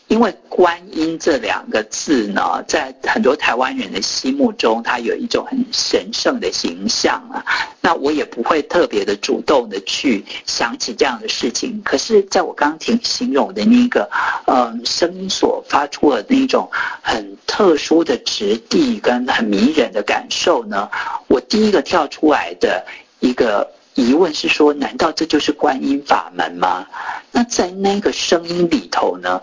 [0.08, 7.44] 因为观音这两个字呢，在很多台湾人的心目中，它有一种很神圣的形象啊。
[7.82, 11.82] 那我也不会特别的主动的去想起这样的事情。
[11.86, 14.10] 可是，在我刚听形容的那个
[14.46, 16.70] 呃声音所发出的那种
[17.02, 20.90] 很特殊的质地跟很迷人的感受呢，
[21.28, 22.86] 我第一个跳出来的
[23.20, 23.70] 一个。
[23.98, 26.86] 疑问是说，难道这就是观音法门吗？
[27.32, 29.42] 那在那个声音里头呢，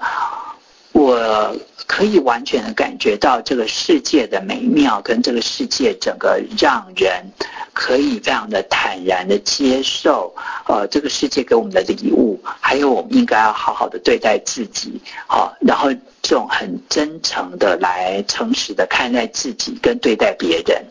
[0.92, 1.56] 我
[1.88, 7.24] 可以完全的感觉到这个世界的美妙，跟这个世界整个让人
[7.72, 10.32] 可以非常的坦然的接受，
[10.68, 20.84] 呃，这个世界给我们的礼物，还有我们应该要好好的对待自己，好，然后这种很真诚的来诚实的看待自己跟对待别人，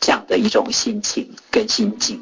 [0.00, 2.18] 这样的一种心情跟心境。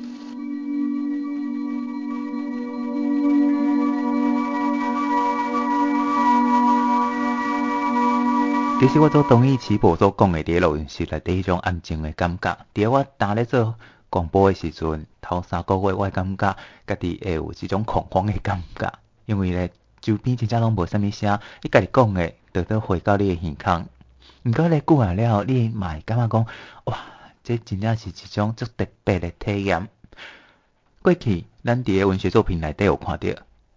[8.81, 12.57] 其实我做同意起步所讲的第一录音室内第一种安静的感觉。
[12.73, 13.75] 在我当咧做
[14.09, 18.93] 广播的时阵，头三个月我感觉家己会有一种恐慌的感觉，
[19.27, 23.89] 因为咧周边真正拢无啥物声，你家己讲的都都回到你的耳孔。
[24.45, 26.47] 毋过咧久下了，你嘛会感觉讲，
[26.85, 26.99] 哇，
[27.43, 29.89] 这真正是一种足特别的体验。
[31.03, 33.29] 过去咱伫个文学作品内底有看到，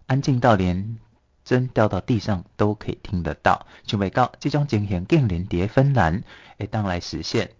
[0.06, 0.96] 安静到连。
[1.44, 6.22] 针掉到地上都可以听得到，想未到这种情形竟然在芬兰
[6.58, 7.50] 会当来实现，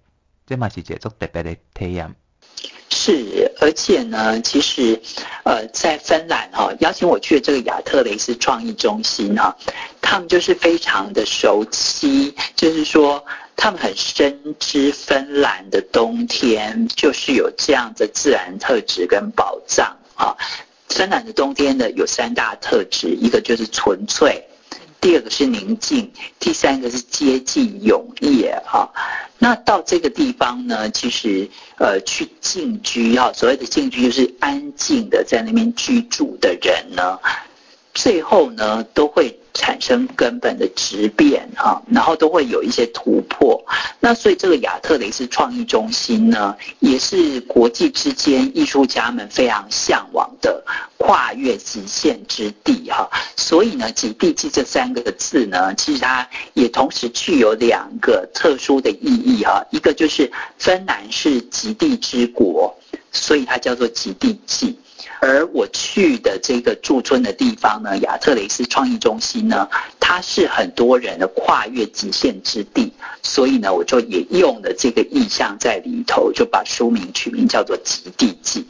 [0.46, 2.14] 这嘛是一个特别的体验。
[2.88, 5.00] 是，而且呢，其实
[5.44, 9.56] 呃，在芬兰哈、哦，邀请我去的这个亚特雷斯创意中心啊，
[10.00, 13.24] 他们就是非常的熟悉，就是说
[13.56, 20.36] 他们很深知芬兰的冬天就是有这样的自然特质跟宝藏啊。
[20.92, 24.44] 深蓝的冬天呢，有三大特质，一个就是纯粹，
[25.00, 28.92] 第二个是宁静，第三个是接近永夜哈。
[29.38, 37.18] 那到这个地方呢，其实呃去静居哈，所谓的静居就是安静的在那边居住的人呢，
[37.94, 39.38] 最后呢都会。
[39.54, 43.62] 产生根本的质变啊，然后都会有一些突破。
[44.00, 50.64] 那所以这个亚特雷斯创意中心呢，也是国际之间艺术家们非常向往的
[50.96, 53.06] 跨越极限之地哈。
[53.36, 59.62] 所以呢，极地记这三个字呢，其实它也同时具有两个特殊的意义哈。
[59.70, 62.74] 一个就是芬兰是极地之国，
[63.12, 64.78] 所以它叫做极地记。
[65.24, 69.68] 而我去的这个驻村的地方呢，亚特雷斯创意中心呢，
[70.00, 72.92] 它是很多人的跨越极限之地，
[73.22, 78.66] 所以呢，我就也用了这个意象在里头，就把书名取名叫做《极地记》。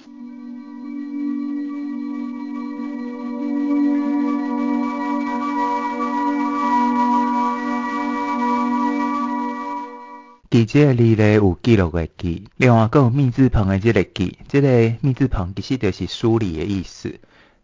[10.53, 17.19] 记这个字咧有记录的记，另外还有密字旁的这个记，这个密字旁其实就是梳理的意思，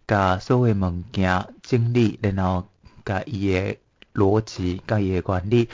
[0.07, 2.66] 把所有物件整理，然后
[3.05, 3.76] 把伊的
[4.14, 5.68] 逻辑、甲伊的原理、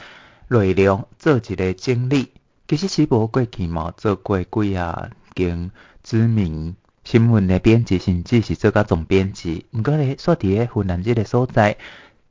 [0.49, 2.33] 内容做一个整理。
[2.67, 5.71] 其实是无过去嘛，做过几啊间
[6.03, 9.67] 知名新闻的编辑，甚至是做甲总编辑。
[9.71, 11.77] 毋过咧，说伫个芬兰这个所在，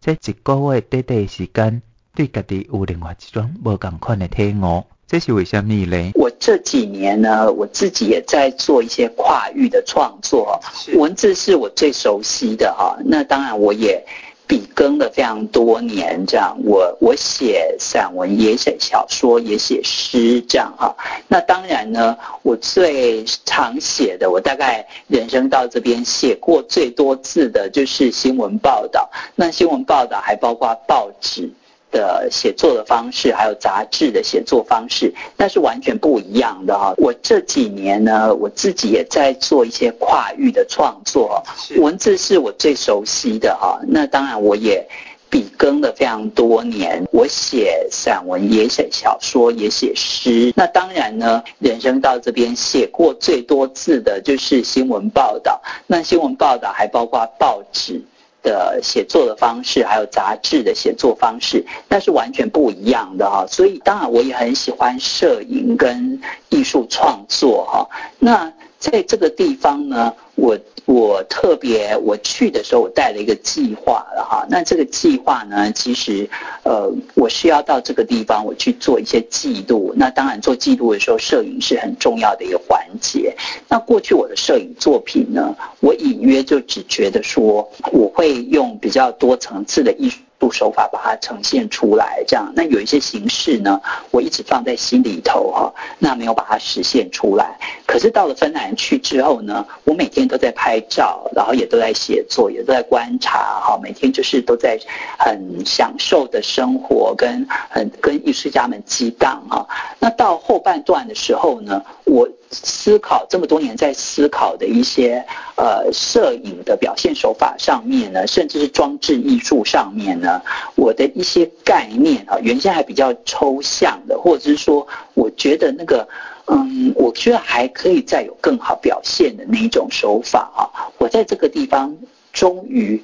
[0.01, 1.81] 这一个月短短时间。
[2.15, 6.11] 对家己有另外一种无共款的体悟，这是为什么呢？
[6.13, 10.61] 我这几年呢，我自己也在做一些跨域的创作，
[10.93, 12.95] 文字是我最熟悉的哈。
[13.03, 14.05] 那当然，我也
[14.45, 20.95] 笔耕了非常多年，这样我我写散文，也写小说，也写诗，这样哈。
[21.27, 29.09] 那当然呢，我最常写的，我大概人生到这边写过最多字的就是新闻报道。
[29.33, 31.51] 那新闻报道还包括报纸。
[31.93, 36.93] 的写作的方式，还有杂志的写作方式，那是完全不一样的哈。
[36.97, 41.41] 我这几年呢，我自己也在做一些跨域的创作，
[41.77, 43.79] 文字是我最熟悉的哈。
[43.87, 44.85] 那当然，我也
[45.29, 50.51] 笔耕了非常多年，我写散文，也写小说，也写诗。
[50.55, 55.61] 那当然呢，人生到这边写过最多字的就是新闻报道。
[55.87, 58.01] 那新闻报道还包括报纸。
[58.43, 63.45] 的写作的方式，还有杂志的写作方式，那是完全不一样的哈。
[63.47, 67.89] 所以当然我也很喜欢摄影跟艺术创作哈。
[68.19, 68.53] 那
[68.91, 74.45] 在这个地方呢，我我特别我去的时候，我带了一个计划了哈。
[74.49, 76.29] 那这个计划呢，其实
[76.63, 79.93] 呃，我需要到这个地方，我去做一些记录。
[79.95, 83.33] 那当然做记录的时候，摄影是很重要的一个环节。
[83.69, 90.19] 那过去我的摄影作品呢，我隐约就只觉得说，我会用比较多层次的艺术。
[90.51, 93.81] 手法把它呈现出来，这样，那有一些形式呢，
[94.11, 97.57] 我一直放在心里头哈，那没有把它实现出来。
[97.85, 104.79] 可是到了芬兰去之后呢，我每天都在拍照，然后也都在写作，也都在观察哈，每天就是都在
[105.17, 109.67] 很享受的生活，跟很跟艺术家们激荡哈。
[109.99, 112.27] 那到后半段的时候呢，我。
[112.53, 115.25] 思考这么多年，在思考的一些
[115.55, 120.41] 呃摄影的表现手法上面呢，甚至是装置艺术上面呢，
[120.75, 126.07] 我的一些概念啊，原先还比较抽象的，或者是说，我觉得那个
[126.45, 130.61] 嗯，我觉得还可以再有更好表现的那一种手法啊，
[130.97, 131.95] 我在这个地方
[132.31, 133.01] 终于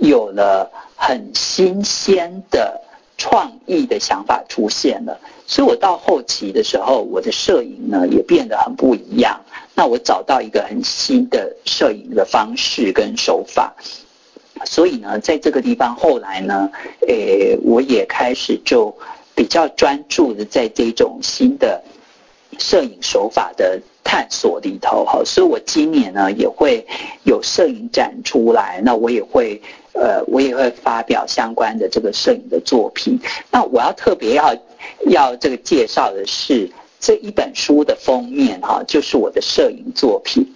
[0.00, 2.80] 有了很新鲜的
[3.16, 5.18] 创意的想法出现了。
[5.50, 9.40] 所以我到后期的时候，我的摄影呢也变得很不一样。
[9.74, 13.74] 那我找到一个很新的摄影的方式跟手法。
[14.66, 16.70] 所以呢，在这个地方后来呢，
[17.06, 18.94] 诶，我也开始就
[19.34, 21.82] 比较专注的在这种新的
[22.58, 25.22] 摄影手法的探索里头哈。
[25.24, 26.86] 所以我今年呢也会
[27.24, 29.62] 有摄影展出来，那我也会
[29.94, 33.18] 呃，我也会发表相关的这个摄影的作品。
[33.50, 34.54] 那我要特别要。
[35.06, 36.70] 要这个介绍的是
[37.00, 40.46] 这一本书的封面哈，就是我的摄影作品，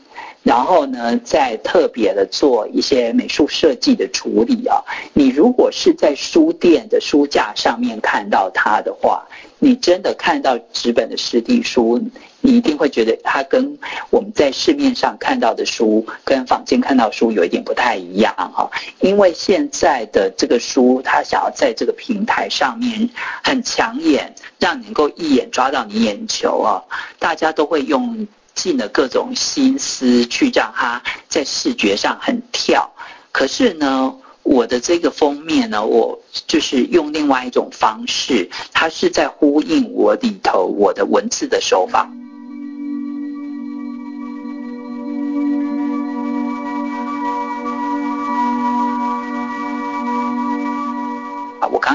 [0.43, 4.83] 然后呢，再特别的做一些美术设计的处理啊。
[5.13, 9.25] 你如果是在书店的书架上面看到它的话，
[9.59, 12.01] 你真的看到纸本的实体书，
[12.45, 13.79] 你一定会觉得它跟
[14.11, 18.69] 我们在市面上看到的书，跟坊间看到书有一点不太一样哈。
[19.01, 23.09] 因为现在的这个书，它想要在这个平台上面
[23.45, 26.83] 很抢眼，让你能够一眼抓到你眼球啊，
[27.19, 32.93] 大家都会用尽了各种心思去让它在视觉上很跳。
[33.31, 42.11] 可是呢，我的这个封面呢，我就是用另外一种方式，它是在呼应我里头我的文字的手法。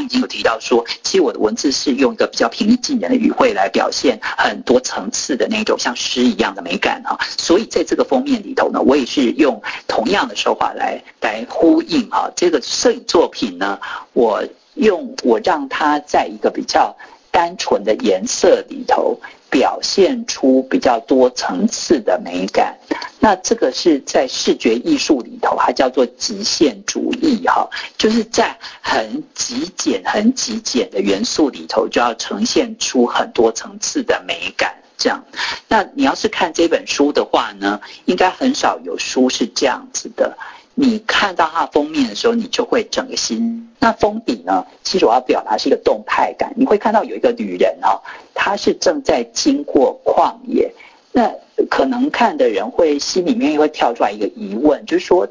[0.03, 13.79] 已经有提到说，其实我的文字是用一个比较平易近人的语汇来表现很多层次的那种像诗一样的美感哈，所以在这个封面里头呢，我也是用同样的手法来来呼应哈，这个摄影作品呢，
[14.13, 14.43] 我
[14.75, 16.95] 用我让它在一个比较
[17.31, 19.19] 单纯的颜色里头。
[19.49, 22.77] 表现出比较多层次的美感，
[23.19, 34.75] 那这个是在视觉艺术里头，它叫做极限主义哈，就是在很极简、很极简的元素里头，就要呈现出很多层次的美感。
[34.97, 35.23] 这样，
[35.67, 40.35] 那你要是看这本书的话呢，应该很少有书是这样子的。
[40.79, 43.67] 你看到它封面的时候，你就会整个心。
[43.79, 46.53] 那封底呢，其实我要表达是一个动态感。
[46.55, 47.99] 你会看到有一个女人哦，
[48.35, 50.71] 她是正在经过旷野。
[51.11, 51.33] 那
[51.69, 55.27] 可能看的人会心里面会跳出来一个疑问，就是说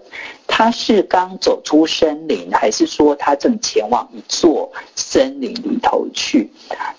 [0.49, 6.51] 她是刚走出森林，还是说她正前往一座森林里头去？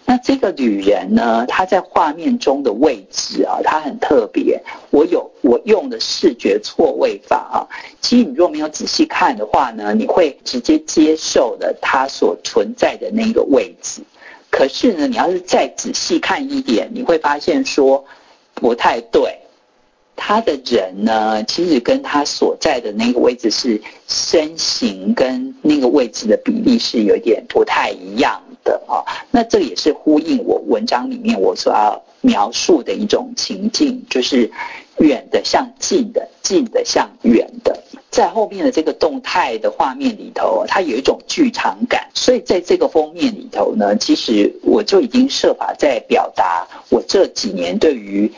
[0.05, 4.61] 那这个女人呢，她在画面中的位置啊，她很特别。
[4.89, 7.67] 我有我用的视觉错位法啊，
[7.99, 14.01] 其实你如果没有仔细看的话呢，你会直接接受了她所存在的那个位置。
[14.49, 18.05] 可是呢，你要是再仔细看一点，你会发现说。
[18.59, 19.39] 不太对，
[20.15, 29.05] 他的人呢，其实跟他所在的那个位置是身形跟那个位置的比例是有点不太一样的啊。
[29.29, 34.51] 那这也是呼应我文章里面我所要描述的一种情境，就是
[34.97, 37.83] 远的像近的，近的像远的。
[38.09, 48.31] 在后面的这个动态的画面里头，它有一种剧场感，所以在这个封面里头呢，其实我就已经设法在表达我这几年对于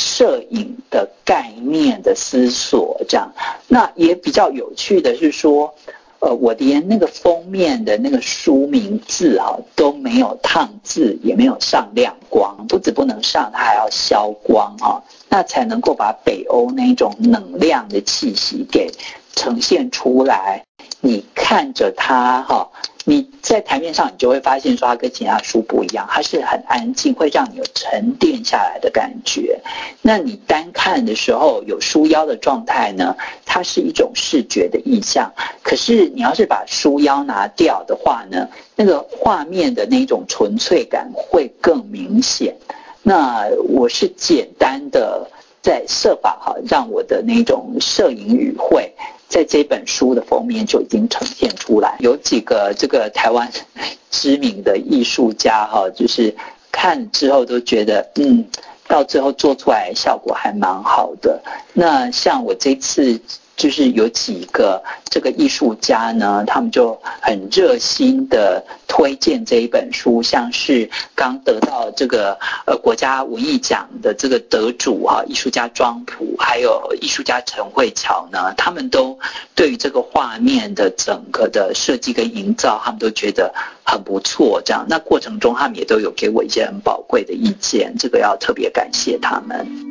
[0.00, 3.30] 摄影的概念的思索，这样。
[3.68, 5.74] 那也比较有趣的是说，
[6.20, 18.90] 呃，我连那个封面的那个书名字啊都没有烫字，也没有上亮光，不止不能上，它还要消光啊，那才能够把北欧那种能量的气息给。
[19.32, 20.64] 呈现出来，
[21.00, 22.68] 你看着它哈，
[23.04, 29.58] 你在台面上你就会发现说它跟其他书不一样，它是很安静，会让你有沉淀下来的感觉。
[30.02, 35.32] 那你单看的时候有书腰的状态呢，它是一种视觉的意象。
[35.62, 38.46] 可是你要是把书腰拿掉的话呢，
[38.76, 42.54] 那个画面的那种纯粹感会更明显。
[43.02, 45.26] 那我是简单的
[45.62, 48.92] 在设法哈，让我的那种摄影语汇。
[49.30, 53.50] 在这本书的封面就已经呈现出来，有几个这个台湾
[54.10, 56.36] 知名的艺术家哈，就是
[56.70, 58.44] 看之后都觉得，嗯，
[58.86, 61.40] 到最后做出来效果还蛮好的。
[61.72, 63.18] 那像我这次。
[63.60, 79.18] 就是有几个这个艺术家呢，他们就很热心的推荐这一本书，像是刚得到这个呃国家文艺奖的这个得主啊，艺术家庄普，还有艺术家陈慧乔呢，他们都
[79.54, 83.54] 对于这个画面的整个的设计跟营造，他们都觉得
[83.84, 84.62] 很不错。
[84.64, 89.89] 这样，那过程中他们也都有给我一些很宝贵的意见，这个要特别感谢他们。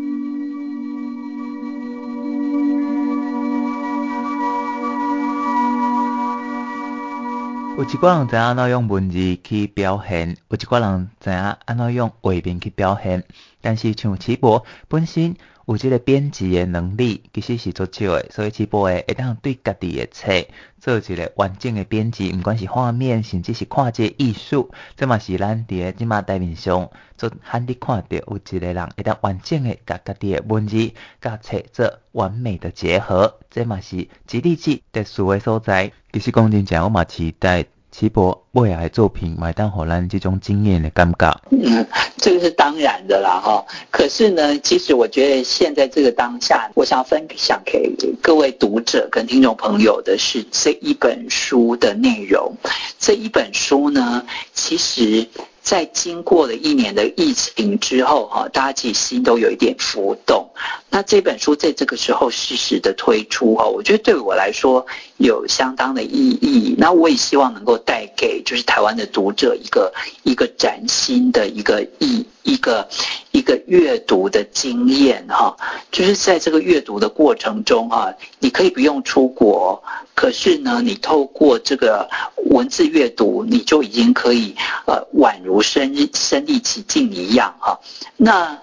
[7.80, 13.24] 有一个人知影安怎用文字去表现，有一个人知影安怎用画面去表现，
[13.62, 15.38] 但是像齐博本身
[15.70, 20.34] 有这个编辑的能力，其实是足少的，所以齐博会会当对家己的册
[20.80, 30.92] 做一个完整的编辑，不管是画面，甚至是看这个艺术，这嘛是咱伫诶即马台面上做罕你看到有一个人会当完整的甲家己的文字
[31.22, 35.92] 甲册做完美的结合，这嘛是吉力吉特殊诶所在。
[36.12, 41.42] 其实讲真正，我嘛期待齐博未来作品，买单互咱这种经验的感觉。
[41.52, 41.86] 嗯，
[42.18, 43.66] 这个是当然的啦，哈。
[43.92, 52.56] 可是呢，其实我觉得现在这个当下，我想分享给各位读者跟听众朋友的是这一本书的内容。
[53.00, 55.28] 这一本书呢，其实。
[55.70, 60.50] 在经过了一年的疫情之后，哈，大家其实心都有一点浮动。
[60.90, 64.84] 那这本书在这个时候适时的推出，哈，我觉得对我来说
[65.18, 66.74] 有相当的意义。
[66.76, 69.94] 那我也希望能够带给就是台湾的读者一个
[70.24, 72.90] 一个崭新的一个意一个
[73.32, 75.56] 一个阅读的经验哈，
[75.92, 79.84] 就是在这个阅读的过程中哈，你可以不用出国，
[80.16, 82.10] 可是呢，你透过这个
[82.48, 84.56] 文字阅读，你就已经可以
[84.86, 87.80] 呃宛如身身历其境一样哈。
[88.18, 88.60] 那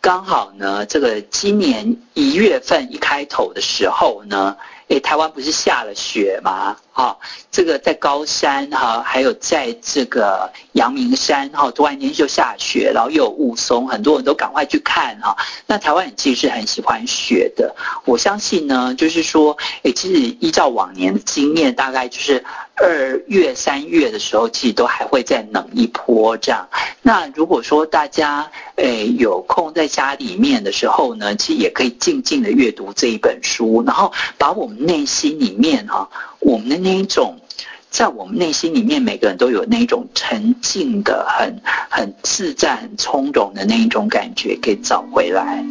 [0.00, 4.56] 刚好呢，这个今年一月份一开头的时候呢。
[4.88, 6.76] 诶，台湾不是下了雪吗？
[6.96, 7.16] 哈、哦，
[7.50, 15.36] 这个在高山哈，还有在这个阳明山哈，突然间就下雪，然后又有雾凇，很多人都赶快去看哈。
[15.66, 17.74] 那台湾人其实是很喜欢雪的，
[18.04, 22.44] 我相信呢，就是说，诶，其实依照往年的经验，大概就是
[22.76, 26.68] 二月、三月的时候，其实都还会再冷一波这样。
[27.02, 34.84] 那如果说大家诶有空在家里面的时候呢，其实也可以静静的阅读这一本书，然后把我们。
[34.84, 37.40] 内心里面哈，我们的那一种，
[37.88, 45.64] 在我们内心里面，每个人都有那种沉静的、很很自在、很从容的那一种感觉，给找回来。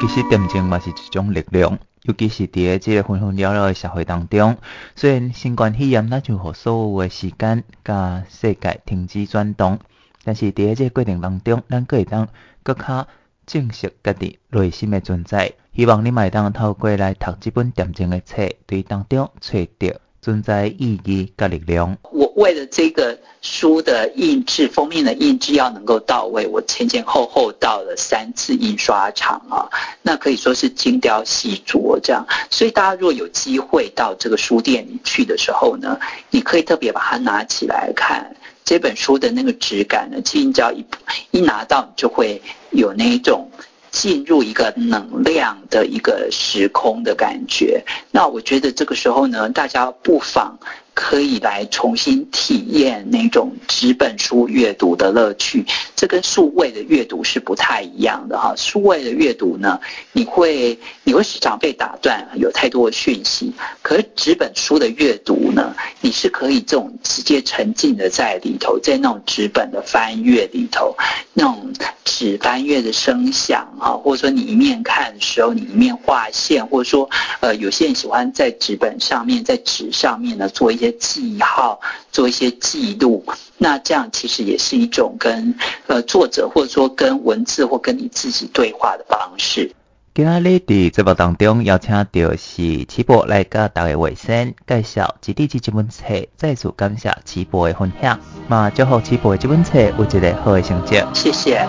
[0.00, 4.56] 其实点睛嘛是一种力量，尤其是在这个纷纷扰扰的社会当中，
[4.94, 9.78] 虽然新冠肺炎那就和所有的时间甲世界停止转动。
[10.24, 12.26] 但是伫个这个过程当中，咱可以当
[12.64, 13.06] 更较
[13.46, 15.52] 正视家己内心诶存在。
[15.72, 21.96] 希望你嘛会当透过来读即本恬静诶册，对当中找到存在意义甲力量。
[22.10, 29.70] 我为了这个书的印制封面的印制要能够到位，我前前后后到了三次印刷厂啊，
[30.02, 32.26] 那可以说是精雕细琢这样。
[32.50, 35.96] 所以大家如果有机会到这个书店里去的时候呢，
[36.30, 38.34] 你可以特别把它拿起来看。
[38.64, 40.84] 这本书的那个质感呢，其实你只要一
[41.30, 43.48] 一拿到，你就会有那一种
[43.96, 47.82] 进入一个能量的一个时空的感觉。
[48.10, 50.58] 那我觉得这个时候呢，大家不妨。
[50.96, 55.62] 可以来重新体验那种纸本书阅读的乐趣，
[55.94, 58.54] 这跟数位的阅读是不太一样的哈。
[58.56, 59.78] 数位的阅读呢，
[60.12, 63.52] 你会你会时常被打断，有太多的讯息。
[63.82, 70.96] 可是纸本书的阅读呢，你是可以这种直接沉浸的在里头，在那种纸本的翻阅里头，
[71.34, 71.74] 那种
[72.06, 77.06] 纸翻阅的声响啊，或者说你一面看的时候，你一面画线，或者说
[77.40, 80.85] 呃，有些人喜欢在纸本上面，在纸上面呢做一些。
[80.92, 81.80] 记号，
[82.10, 83.24] 做一些记录，
[83.58, 85.54] 那这样其实也是一种跟
[85.86, 89.72] 呃作者或者说跟文字或跟你自己对话的方式。
[90.14, 96.04] 今仔日伫节目当中邀请到是齐博来甲大家卫生介绍《基地这本册，
[96.38, 98.18] 再次感谢齐博的分享，
[98.48, 101.02] 嘛祝福齐博的这本册有一个好的成绩。
[101.12, 101.68] 谢谢。